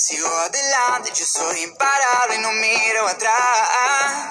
Sigo 0.00 0.26
adelante, 0.26 1.12
yo 1.14 1.26
soy 1.26 1.60
imparable 1.60 2.36
y 2.36 2.38
no 2.38 2.52
miro 2.52 3.06
atrás. 3.06 4.30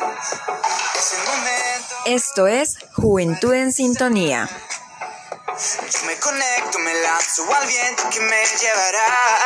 Es 0.98 1.14
el 1.14 1.28
momento. 1.28 1.96
Esto 2.05 2.48
es 2.48 2.78
Juventud 2.96 3.54
en 3.54 3.71
Sintonía. 3.71 4.50
Yo 4.50 6.05
me 6.07 6.18
conecto, 6.18 6.79
me 6.79 6.93
lanzo 7.02 7.54
al 7.54 7.68
viento 7.68 8.10
que 8.10 8.20
me 8.20 8.46
llevará. 8.47 9.39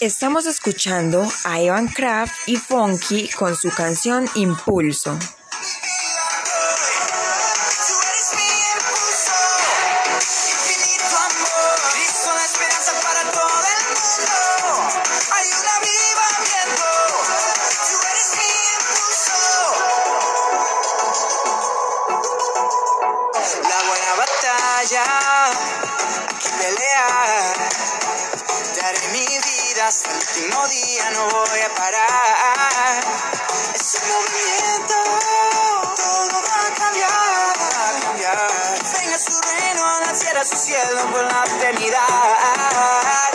Estamos 0.00 0.46
escuchando 0.46 1.28
a 1.44 1.60
Evan 1.60 1.86
Kraft 1.86 2.32
y 2.48 2.56
Funky 2.56 3.28
con 3.36 3.54
su 3.54 3.68
canción 3.68 4.24
Impulso. 4.34 5.18
Último 30.40 30.66
día, 30.68 31.10
no 31.10 31.28
voy 31.28 31.60
a 31.60 31.74
parar. 31.74 33.04
Es 33.74 33.94
un 33.94 34.08
movimiento, 34.08 34.94
todo 35.96 36.42
va 36.42 36.66
a 36.66 36.74
cambiar, 36.74 38.00
cambiar. 38.00 38.48
Venga 38.98 39.18
su 39.18 39.40
reino, 39.40 39.84
a 39.84 40.00
la 40.00 40.12
tierra, 40.12 40.44
su 40.44 40.56
cielo 40.56 41.00
por 41.10 41.24
la 41.24 41.44
eternidad. 41.44 43.30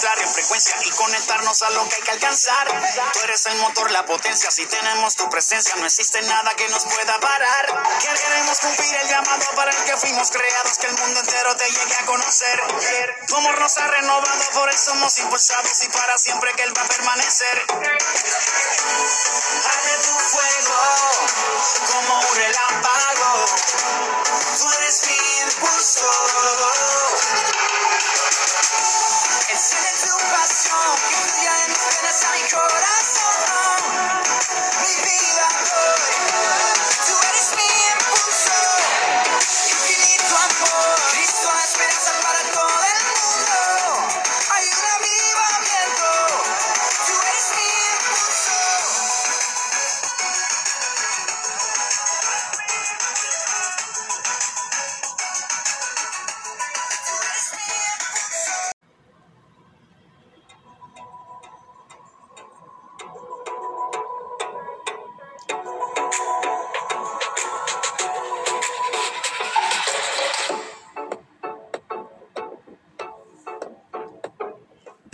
Entrar 0.00 0.18
y 0.86 0.90
conectarnos 0.92 1.60
a 1.62 1.70
lo 1.70 1.86
que 1.88 1.96
hay 1.96 2.02
que 2.02 2.10
alcanzar. 2.12 2.68
Tú 3.12 3.20
eres 3.24 3.44
el 3.46 3.58
motor, 3.58 3.90
la 3.90 4.06
potencia. 4.06 4.50
Si 4.50 4.64
tenemos 4.64 5.14
tu 5.14 5.28
presencia, 5.28 5.74
no 5.76 5.84
existe 5.84 6.22
nada 6.22 6.54
que 6.54 6.66
nos 6.68 6.84
pueda 6.84 7.20
parar. 7.20 7.66
Queremos 8.00 8.58
cumplir 8.60 8.94
el 8.94 9.08
llamado 9.08 9.44
para 9.54 9.70
el 9.70 9.84
que 9.84 9.96
fuimos 9.98 10.30
creados, 10.30 10.78
que 10.78 10.86
el 10.86 10.96
mundo 10.96 11.20
entero 11.20 11.54
te 11.56 11.70
llegue 11.70 11.96
a 11.96 12.06
conocer. 12.06 12.62
Tu 13.26 13.36
amor 13.36 13.60
nos 13.60 13.76
ha 13.76 13.86
renovado, 13.88 14.44
por 14.54 14.70
eso 14.70 14.84
somos 14.90 15.18
impulsados 15.18 15.82
y 15.82 15.88
para 15.90 16.16
siempre 16.16 16.52
que 16.54 16.62
Él 16.62 16.76
va 16.76 16.82
a 16.82 16.88
permanecer. 16.88 17.66
Arde 19.70 19.96
tu 20.02 20.18
fuego 20.18 20.80
como 21.92 22.20
un 22.20 22.36
relámpago. 22.36 23.44
Tú 24.58 24.72
eres 24.72 25.02
mi 25.06 25.30
impulso. 29.50 29.70
Enciende 29.70 29.90
tu 30.00 30.16
pasión 30.30 30.59
que 30.59 30.59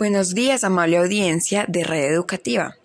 Buenos 0.09 0.33
días, 0.33 0.63
amable 0.63 0.95
audiencia 0.95 1.65
de 1.67 1.83
Red 1.83 2.05
Educativa. 2.05 2.77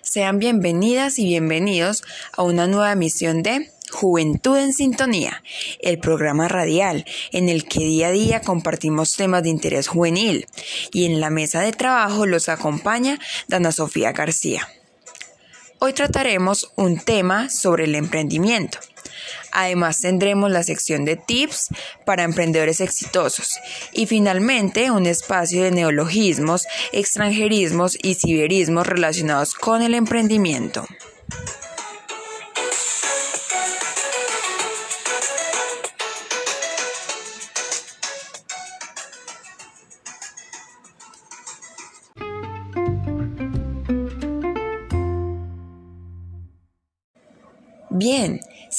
Sean 0.00 0.38
bienvenidas 0.38 1.18
y 1.18 1.26
bienvenidos 1.26 2.02
a 2.32 2.42
una 2.42 2.66
nueva 2.66 2.92
emisión 2.92 3.42
de 3.42 3.70
Juventud 3.90 4.56
en 4.56 4.72
Sintonía, 4.72 5.42
el 5.80 5.98
programa 5.98 6.48
radial 6.48 7.04
en 7.32 7.50
el 7.50 7.66
que 7.66 7.80
día 7.80 8.06
a 8.06 8.12
día 8.12 8.40
compartimos 8.40 9.14
temas 9.14 9.42
de 9.42 9.50
interés 9.50 9.88
juvenil 9.88 10.46
y 10.90 11.04
en 11.04 11.20
la 11.20 11.28
mesa 11.28 11.60
de 11.60 11.72
trabajo 11.72 12.24
los 12.24 12.48
acompaña 12.48 13.18
Dana 13.46 13.72
Sofía 13.72 14.12
García. 14.12 14.66
Hoy 15.80 15.92
trataremos 15.92 16.72
un 16.76 16.98
tema 16.98 17.50
sobre 17.50 17.84
el 17.84 17.94
emprendimiento. 17.94 18.78
Además 19.52 20.00
tendremos 20.00 20.50
la 20.50 20.62
sección 20.62 21.04
de 21.04 21.16
tips 21.16 21.68
para 22.04 22.24
emprendedores 22.24 22.80
exitosos 22.80 23.58
y 23.92 24.06
finalmente 24.06 24.90
un 24.90 25.06
espacio 25.06 25.62
de 25.62 25.70
neologismos, 25.70 26.66
extranjerismos 26.92 27.98
y 28.02 28.14
ciberismos 28.14 28.86
relacionados 28.86 29.54
con 29.54 29.82
el 29.82 29.94
emprendimiento. 29.94 30.86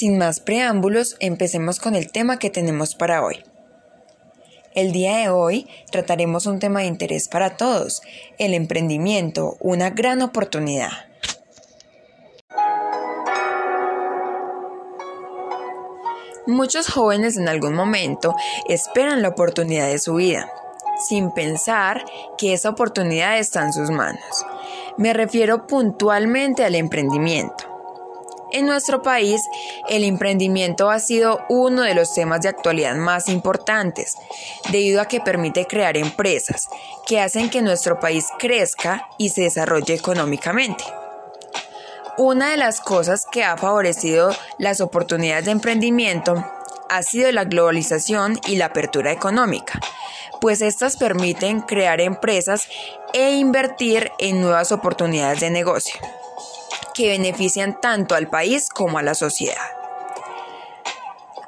Sin 0.01 0.17
más 0.17 0.39
preámbulos, 0.39 1.15
empecemos 1.19 1.79
con 1.79 1.93
el 1.95 2.11
tema 2.11 2.39
que 2.39 2.49
tenemos 2.49 2.95
para 2.95 3.23
hoy. 3.23 3.43
El 4.73 4.93
día 4.93 5.17
de 5.17 5.29
hoy 5.29 5.67
trataremos 5.91 6.47
un 6.47 6.57
tema 6.57 6.79
de 6.79 6.87
interés 6.87 7.27
para 7.27 7.55
todos, 7.55 8.01
el 8.39 8.55
emprendimiento, 8.55 9.57
una 9.59 9.91
gran 9.91 10.23
oportunidad. 10.23 10.89
Muchos 16.47 16.87
jóvenes 16.89 17.37
en 17.37 17.47
algún 17.47 17.75
momento 17.75 18.35
esperan 18.67 19.21
la 19.21 19.27
oportunidad 19.27 19.87
de 19.87 19.99
su 19.99 20.15
vida, 20.15 20.51
sin 21.07 21.31
pensar 21.31 22.03
que 22.39 22.53
esa 22.53 22.71
oportunidad 22.71 23.37
está 23.37 23.61
en 23.61 23.71
sus 23.71 23.91
manos. 23.91 24.45
Me 24.97 25.13
refiero 25.13 25.67
puntualmente 25.67 26.65
al 26.65 26.73
emprendimiento. 26.73 27.70
En 28.51 28.65
nuestro 28.65 29.01
país, 29.01 29.41
el 29.87 30.03
emprendimiento 30.03 30.89
ha 30.89 30.99
sido 30.99 31.39
uno 31.47 31.83
de 31.83 31.95
los 31.95 32.13
temas 32.13 32.41
de 32.41 32.49
actualidad 32.49 32.95
más 32.95 33.29
importantes, 33.29 34.17
debido 34.71 35.01
a 35.01 35.05
que 35.05 35.21
permite 35.21 35.65
crear 35.67 35.95
empresas 35.95 36.67
que 37.07 37.21
hacen 37.21 37.49
que 37.49 37.61
nuestro 37.61 38.01
país 38.01 38.25
crezca 38.39 39.07
y 39.17 39.29
se 39.29 39.43
desarrolle 39.43 39.93
económicamente. 39.93 40.83
Una 42.17 42.51
de 42.51 42.57
las 42.57 42.81
cosas 42.81 43.25
que 43.31 43.45
ha 43.45 43.55
favorecido 43.55 44.35
las 44.57 44.81
oportunidades 44.81 45.45
de 45.45 45.51
emprendimiento 45.51 46.45
ha 46.89 47.03
sido 47.03 47.31
la 47.31 47.45
globalización 47.45 48.37
y 48.47 48.57
la 48.57 48.65
apertura 48.65 49.13
económica, 49.13 49.79
pues 50.41 50.61
estas 50.61 50.97
permiten 50.97 51.61
crear 51.61 52.01
empresas 52.01 52.67
e 53.13 53.35
invertir 53.35 54.11
en 54.19 54.41
nuevas 54.41 54.73
oportunidades 54.73 55.39
de 55.39 55.51
negocio 55.51 55.95
que 56.93 57.09
benefician 57.09 57.79
tanto 57.79 58.15
al 58.15 58.29
país 58.29 58.69
como 58.69 58.97
a 58.97 59.03
la 59.03 59.15
sociedad. 59.15 59.81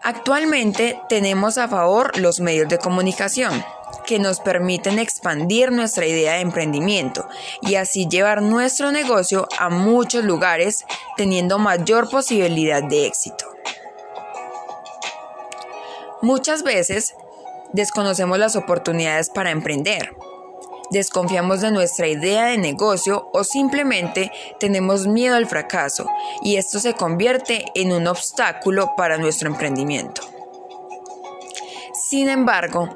Actualmente 0.02 1.00
tenemos 1.08 1.58
a 1.58 1.70
favor 1.70 2.18
los 2.18 2.42
medios 2.42 2.68
de 2.68 2.78
comunicación 2.78 3.64
que 4.06 4.20
nos 4.20 4.42
permiten 4.42 5.00
expandir 5.00 5.72
nuestra 5.72 6.06
idea 6.06 6.34
de 6.34 6.42
emprendimiento 6.42 7.28
y 7.62 7.76
así 7.76 8.08
llevar 8.08 8.42
nuestro 8.42 8.92
negocio 8.92 9.48
a 9.58 9.70
muchos 9.70 10.26
lugares 10.26 10.86
teniendo 11.16 11.58
mayor 11.58 12.10
posibilidad 12.10 12.84
de 12.84 13.06
éxito. 13.06 13.46
Muchas 16.22 16.64
veces 16.64 17.16
desconocemos 17.72 18.38
las 18.40 18.56
oportunidades 18.56 19.30
para 19.30 19.52
emprender. 19.52 20.16
Desconfiamos 20.94 21.62
de 21.62 21.72
nuestra 21.72 22.08
idea 22.08 22.46
de 22.46 22.60
negocio 22.60 23.32
o 23.34 23.44
simplemente 23.44 24.32
tenemos 24.60 25.08
miedo 25.08 25.36
al 25.36 25.48
fracaso 25.48 26.06
y 26.44 26.58
esto 26.58 26.80
se 26.80 26.94
convierte 26.94 27.66
en 27.74 27.92
un 27.92 28.06
obstáculo 28.06 28.94
para 28.96 29.18
nuestro 29.18 29.50
emprendimiento. 29.50 30.22
Sin 31.96 32.30
embargo, 32.30 32.94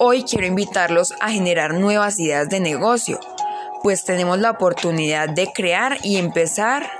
hoy 0.00 0.24
quiero 0.24 0.48
invitarlos 0.48 1.14
a 1.20 1.30
generar 1.30 1.74
nuevas 1.74 2.18
ideas 2.18 2.48
de 2.48 2.58
negocio, 2.58 3.20
pues 3.84 4.02
tenemos 4.02 4.40
la 4.40 4.50
oportunidad 4.50 5.28
de 5.28 5.52
crear 5.52 5.98
y 6.02 6.16
empezar 6.16 6.90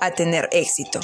a 0.00 0.12
tener 0.12 0.48
éxito. 0.52 1.00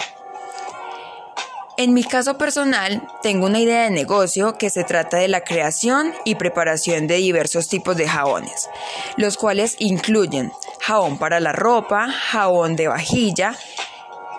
En 1.80 1.94
mi 1.94 2.04
caso 2.04 2.36
personal, 2.36 3.08
tengo 3.22 3.46
una 3.46 3.58
idea 3.58 3.84
de 3.84 3.90
negocio 3.90 4.58
que 4.58 4.68
se 4.68 4.84
trata 4.84 5.16
de 5.16 5.28
la 5.28 5.40
creación 5.40 6.12
y 6.26 6.34
preparación 6.34 7.06
de 7.06 7.14
diversos 7.14 7.68
tipos 7.68 7.96
de 7.96 8.06
jabones, 8.06 8.68
los 9.16 9.38
cuales 9.38 9.76
incluyen 9.78 10.52
jabón 10.78 11.16
para 11.16 11.40
la 11.40 11.52
ropa, 11.52 12.12
jabón 12.12 12.76
de 12.76 12.88
vajilla, 12.88 13.56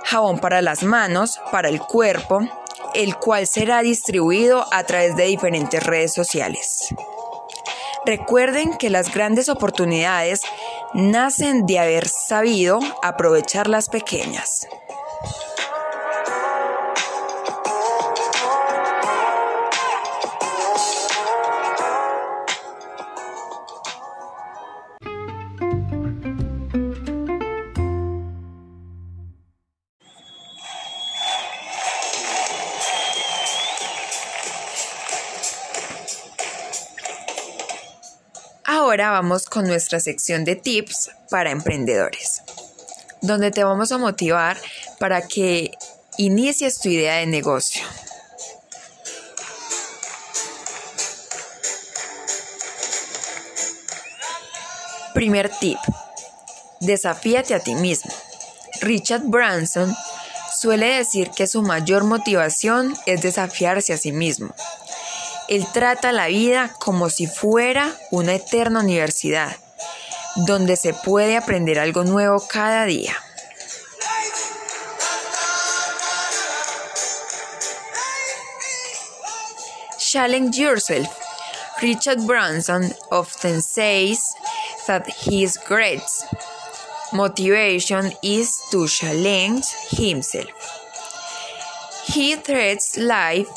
jabón 0.03 0.37
para 0.37 0.61
las 0.61 0.83
manos, 0.83 1.41
para 1.51 1.69
el 1.69 1.81
cuerpo, 1.81 2.41
el 2.93 3.15
cual 3.15 3.47
será 3.47 3.81
distribuido 3.81 4.67
a 4.71 4.83
través 4.83 5.15
de 5.15 5.25
diferentes 5.25 5.81
redes 5.81 6.13
sociales. 6.13 6.93
Recuerden 8.05 8.77
que 8.77 8.91
las 8.91 9.11
grandes 9.11 9.49
oportunidades 9.49 10.41
nacen 10.93 11.65
de 11.65 11.79
haber 11.79 12.07
sabido 12.07 12.79
aprovechar 13.01 13.67
las 13.67 13.89
pequeñas. 13.89 14.67
Ahora 39.01 39.19
vamos 39.21 39.45
con 39.45 39.65
nuestra 39.65 39.99
sección 39.99 40.45
de 40.45 40.55
tips 40.55 41.09
para 41.31 41.49
emprendedores, 41.49 42.43
donde 43.23 43.49
te 43.49 43.63
vamos 43.63 43.91
a 43.91 43.97
motivar 43.97 44.57
para 44.99 45.27
que 45.27 45.71
inicies 46.17 46.79
tu 46.79 46.89
idea 46.89 47.15
de 47.15 47.25
negocio. 47.25 47.83
Primer 55.15 55.49
tip. 55.49 55.79
Desafíate 56.81 57.55
a 57.55 57.59
ti 57.59 57.73
mismo. 57.73 58.11
Richard 58.81 59.23
Branson 59.23 59.95
suele 60.59 60.97
decir 60.97 61.31
que 61.31 61.47
su 61.47 61.63
mayor 61.63 62.03
motivación 62.03 62.95
es 63.07 63.23
desafiarse 63.23 63.93
a 63.93 63.97
sí 63.97 64.11
mismo. 64.11 64.53
Él 65.47 65.67
trata 65.73 66.11
la 66.11 66.27
vida 66.27 66.73
como 66.79 67.09
si 67.09 67.27
fuera 67.27 67.91
una 68.11 68.35
eterna 68.35 68.79
universidad, 68.79 69.55
donde 70.35 70.75
se 70.77 70.93
puede 70.93 71.37
aprender 71.37 71.79
algo 71.79 72.03
nuevo 72.03 72.45
cada 72.47 72.85
día. 72.85 73.15
Challenge 79.97 80.57
yourself. 80.57 81.07
Richard 81.81 82.25
Branson 82.27 82.93
often 83.11 83.61
says 83.61 84.19
that 84.85 85.07
his 85.07 85.57
great 85.57 86.03
motivation 87.13 88.11
is 88.21 88.61
to 88.71 88.87
challenge 88.87 89.65
himself. 89.89 90.49
He 92.05 92.35
treats 92.35 92.97
life 92.97 93.47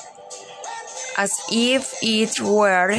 as 1.16 1.40
if 1.50 1.94
it 2.02 2.40
were 2.40 2.92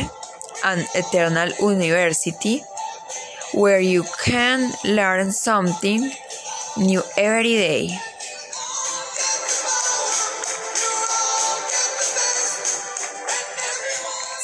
an 0.64 0.86
eternal 0.96 1.50
university 1.60 2.64
where 3.54 3.80
you 3.80 4.04
can 4.24 4.72
learn 4.84 5.32
something 5.32 6.12
new 6.78 7.02
every 7.18 7.54
day. 7.54 8.00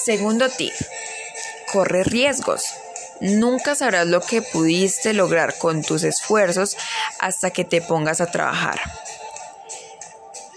Segundo 0.04 0.50
tip, 0.50 0.74
corre 1.72 2.04
riesgos. 2.04 2.64
Nunca 3.22 3.76
sabrás 3.76 4.08
lo 4.08 4.22
que 4.22 4.42
pudiste 4.42 5.14
lograr 5.14 5.60
con 5.60 5.84
tus 5.84 6.04
esfuerzos 6.04 6.76
hasta 7.20 7.52
que 7.52 7.64
te 7.64 7.82
pongas 7.82 8.20
a 8.20 8.32
trabajar. 8.32 8.82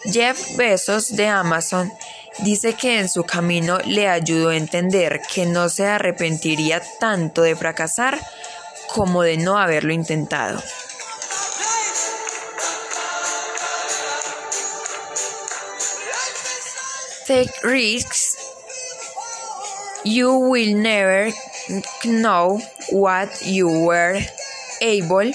Jeff 0.05 0.57
Bezos 0.57 1.15
de 1.15 1.29
Amazon 1.29 1.93
Dice 2.39 2.75
que 2.75 2.99
en 2.99 3.09
su 3.09 3.25
camino 3.25 3.79
le 3.85 4.09
ayudó 4.09 4.51
a 4.51 4.57
entender 4.57 5.21
que 5.33 5.47
no 5.47 5.69
se 5.69 5.87
arrepentiría 5.87 6.83
tanto 6.99 7.43
de 7.43 7.55
fracasar 7.55 8.19
como 8.89 9.23
de 9.23 9.37
no 9.37 9.59
haberlo 9.59 9.93
intentado. 9.93 10.63
Take 17.27 17.53
risks. 17.63 18.37
You 20.05 20.35
will 20.35 20.75
never 20.75 21.33
know 22.05 22.61
what 22.91 23.31
you 23.47 23.69
were 23.69 24.21
able 24.83 25.33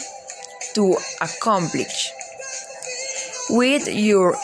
to 0.75 0.98
accomplish 1.20 2.12
with 3.50 3.88
your 3.88 4.36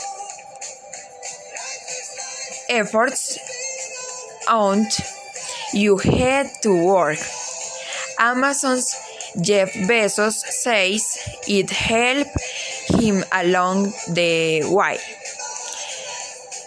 efforts 2.75 3.37
on 4.49 4.85
you 5.73 5.97
head 5.97 6.51
to 6.61 6.71
work. 6.85 7.19
Amazon's 8.19 8.95
Jeff 9.41 9.73
Bezos 9.73 10.37
says 10.63 11.17
it 11.47 11.69
helped 11.69 12.37
him 12.99 13.23
along 13.31 13.91
the 14.13 14.63
way 14.69 14.97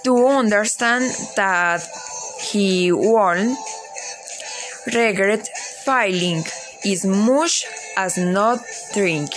to 0.04 0.26
understand 0.26 1.04
that 1.36 1.82
he 2.50 2.92
won't 2.92 3.58
regret 4.94 5.48
failing 5.84 6.44
as 6.84 7.04
much 7.04 7.66
as 7.96 8.18
not 8.18 8.60
drink. 8.94 9.30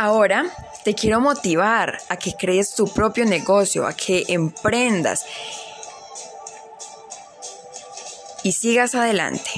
Ahora 0.00 0.44
te 0.84 0.94
quiero 0.94 1.20
motivar 1.20 1.98
a 2.08 2.16
que 2.16 2.32
crees 2.34 2.72
tu 2.76 2.86
propio 2.86 3.24
negocio, 3.24 3.84
a 3.84 3.92
que 3.94 4.26
emprendas 4.28 5.26
y 8.44 8.52
sigas 8.52 8.94
adelante. 8.94 9.50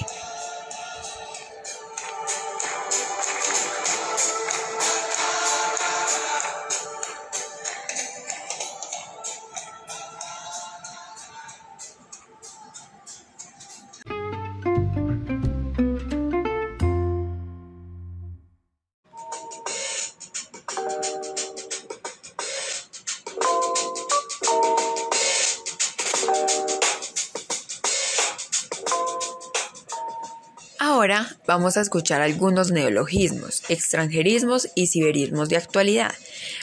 Ahora 31.11 31.37
vamos 31.45 31.77
a 31.77 31.81
escuchar 31.81 32.21
algunos 32.21 32.71
neologismos, 32.71 33.65
extranjerismos 33.69 34.69
y 34.77 34.87
ciberismos 34.87 35.49
de 35.49 35.57
actualidad 35.57 36.15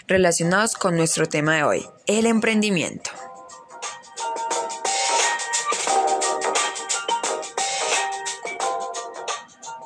relacionados 0.08 0.76
con 0.76 0.96
nuestro 0.96 1.26
tema 1.26 1.58
de 1.58 1.64
hoy, 1.64 1.86
el 2.06 2.26
emprendimiento. 2.26 3.12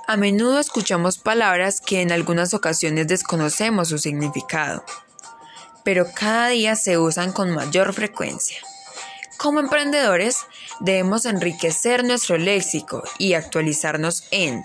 A 0.08 0.16
menudo 0.16 0.60
escuchamos 0.60 1.18
palabras 1.18 1.82
que 1.82 2.02
en 2.02 2.12
algunas 2.12 2.54
ocasiones 2.54 3.08
desconocemos 3.08 3.88
su 3.88 3.98
significado, 3.98 4.86
pero 5.84 6.06
cada 6.14 6.50
día 6.50 6.76
se 6.76 7.00
usan 7.00 7.32
con 7.32 7.50
mayor 7.50 7.94
frecuencia. 7.94 8.58
Como 9.40 9.60
emprendedores, 9.60 10.46
debemos 10.80 11.26
enriquecer 11.26 12.04
nuestro 12.04 12.38
léxico 12.38 13.04
y 13.18 13.34
actualizarnos 13.34 14.24
en 14.32 14.64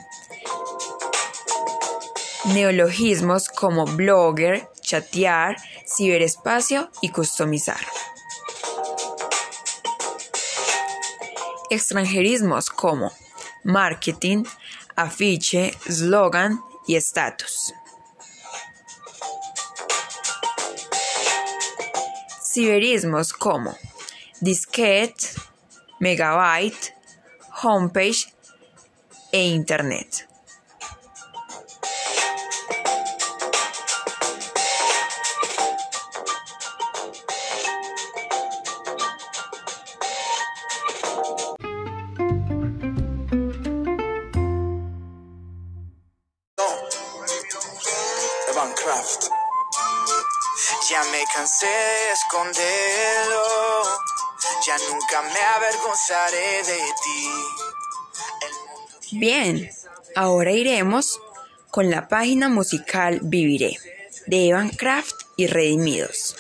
neologismos 2.47 3.49
como 3.49 3.85
blogger, 3.87 4.69
chatear, 4.81 5.57
ciberespacio 5.87 6.91
y 7.01 7.11
customizar. 7.11 7.81
Extranjerismos 11.71 12.71
como 12.71 13.13
marketing, 13.65 14.45
afiche, 14.95 15.73
slogan 15.89 16.61
y 16.87 16.95
estatus. 16.95 17.75
Ciberismos 22.53 23.33
como 23.33 23.77
disquete, 24.41 25.27
megabyte, 26.01 26.95
homepage 27.63 28.33
e 29.33 29.43
internet. 29.49 30.27
Ya 50.89 51.03
me 51.11 51.25
cansé 51.35 51.67
de 51.67 52.13
esconderlo, 52.13 53.43
ya 54.67 54.77
nunca 54.91 55.23
me 55.23 55.41
avergonzaré 55.57 56.63
de 56.65 56.81
ti. 57.03 57.31
Bien, 59.13 59.71
ahora 60.17 60.51
iremos 60.51 61.21
con 61.71 61.91
la 61.91 62.09
página 62.09 62.49
musical 62.49 63.21
Viviré 63.23 63.79
de 64.27 64.49
Evan 64.49 64.71
Craft 64.71 65.15
y 65.37 65.47
Redimidos. 65.47 66.37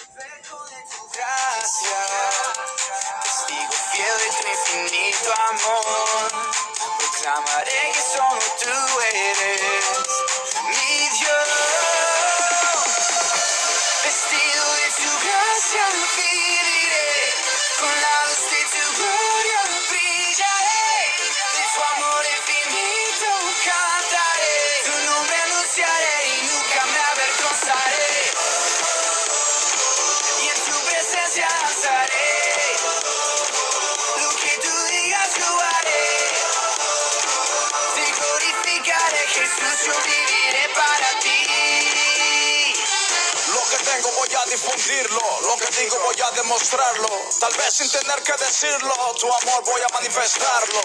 Tengo 43.86 44.10
voy 44.12 44.28
a 44.34 44.44
difundirlo, 44.50 45.22
lo 45.42 45.56
que 45.56 45.66
digo 45.78 45.98
voy 46.00 46.20
a 46.20 46.30
demostrarlo. 46.32 47.08
Tal 47.38 47.54
vez 47.54 47.74
sin 47.74 47.90
tener 47.90 48.20
que 48.22 48.32
decirlo, 48.32 48.94
tu 49.18 49.26
amor 49.32 49.62
voy 49.64 49.80
a 49.80 49.92
manifestarlo. 49.94 50.80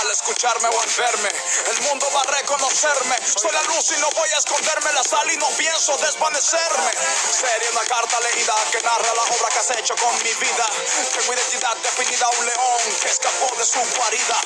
Al 0.00 0.10
escucharme 0.10 0.68
o 0.68 0.80
al 0.80 0.90
verme, 0.90 1.30
el 1.70 1.80
mundo 1.82 2.06
va 2.14 2.20
a 2.20 2.30
reconocerme. 2.38 3.16
Soy 3.26 3.50
la 3.50 3.62
luz 3.62 3.90
y 3.90 4.00
no 4.00 4.08
voy 4.10 4.30
a 4.30 4.38
esconderme 4.38 4.92
la 4.92 5.02
sal 5.02 5.28
y 5.32 5.36
no 5.36 5.48
pienso 5.56 5.96
desvanecerme. 5.96 6.92
Sería 7.32 7.70
una 7.70 7.84
carta 7.84 8.16
leída 8.20 8.54
que 8.70 8.80
narra 8.80 9.14
la 9.14 9.22
obra 9.22 9.48
que 9.50 9.58
has 9.58 9.70
hecho 9.78 9.96
con 9.96 10.14
mi 10.22 10.34
vida. 10.34 10.66
Tengo 11.14 11.34
identidad 11.34 11.76
definida, 11.78 12.28
un 12.38 12.46
león 12.46 12.82
que 13.02 13.08
escapó 13.08 13.54
de 13.56 13.66
su 13.66 13.80
guarida. 13.96 14.40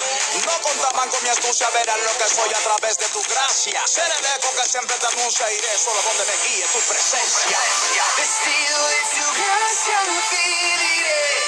No 0.46 0.62
contaban 0.62 1.08
con 1.10 1.22
mi 1.22 1.28
astucia, 1.28 1.68
verán 1.70 2.00
lo 2.02 2.12
que 2.16 2.28
soy 2.34 2.50
a 2.50 2.62
través 2.64 2.96
de 2.96 3.08
tu 3.08 3.22
gracia. 3.22 3.82
Seré 3.86 4.14
el 4.18 4.26
eco 4.36 4.48
que 4.56 4.68
siempre 4.68 4.96
te 4.96 5.06
anuncia, 5.06 5.52
iré 5.52 5.78
solo 5.78 6.00
donde 6.02 6.24
me 6.24 6.36
guíe 6.48 6.64
tu 6.72 6.80
presencia. 6.80 7.58
Vestido 7.90 8.78
de 8.86 9.00
tu 9.14 9.26
gracia 9.34 9.98
viviré, 10.30 11.26
con 11.34 11.39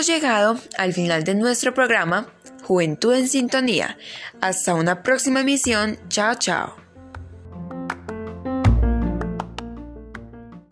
Hemos 0.00 0.08
llegado 0.08 0.58
al 0.78 0.94
final 0.94 1.24
de 1.24 1.34
nuestro 1.34 1.74
programa 1.74 2.26
Juventud 2.62 3.12
en 3.12 3.28
Sintonía. 3.28 3.98
Hasta 4.40 4.72
una 4.72 5.02
próxima 5.02 5.40
emisión. 5.40 5.98
Chao, 6.08 6.36
chao. 6.36 6.74